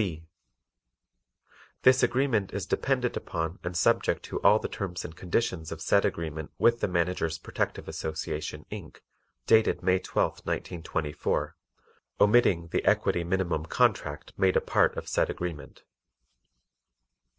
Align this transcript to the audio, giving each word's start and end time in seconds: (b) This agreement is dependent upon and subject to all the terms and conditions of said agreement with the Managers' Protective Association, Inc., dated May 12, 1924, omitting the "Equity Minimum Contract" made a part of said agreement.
(b) 0.00 0.24
This 1.82 2.02
agreement 2.02 2.54
is 2.54 2.64
dependent 2.64 3.18
upon 3.18 3.58
and 3.62 3.76
subject 3.76 4.22
to 4.22 4.40
all 4.40 4.58
the 4.58 4.66
terms 4.66 5.04
and 5.04 5.14
conditions 5.14 5.70
of 5.70 5.82
said 5.82 6.06
agreement 6.06 6.52
with 6.56 6.80
the 6.80 6.88
Managers' 6.88 7.36
Protective 7.38 7.86
Association, 7.86 8.64
Inc., 8.72 9.00
dated 9.46 9.82
May 9.82 9.98
12, 9.98 10.38
1924, 10.46 11.54
omitting 12.18 12.68
the 12.68 12.82
"Equity 12.86 13.24
Minimum 13.24 13.66
Contract" 13.66 14.32
made 14.38 14.56
a 14.56 14.62
part 14.62 14.96
of 14.96 15.06
said 15.06 15.28
agreement. 15.28 15.82